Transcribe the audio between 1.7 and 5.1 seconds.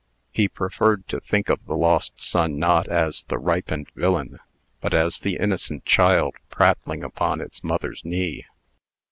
lost son not as the ripened villain, but